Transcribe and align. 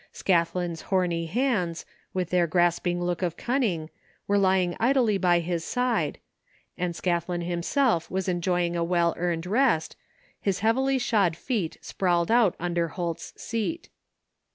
Scathlin's 0.11 0.81
homy 0.85 1.27
hands, 1.29 1.85
with 2.11 2.31
their 2.31 2.47
g^rasping 2.47 2.97
look 2.97 3.21
of 3.21 3.37
cunning, 3.37 3.91
were 4.25 4.39
lying 4.39 4.75
idly 4.79 5.19
by 5.19 5.39
his 5.41 5.63
side, 5.63 6.17
and 6.75 6.95
Scathlin 6.95 7.43
himself 7.43 8.09
was 8.09 8.27
enjoying 8.27 8.75
a 8.75 8.83
well 8.83 9.13
earned 9.15 9.45
rest, 9.45 9.95
his 10.41 10.61
heavily 10.61 10.97
shod 10.97 11.37
feet 11.37 11.77
sprawled 11.81 12.31
out 12.31 12.55
under 12.59 12.87
Holt's 12.87 13.31
seat. 13.39 13.89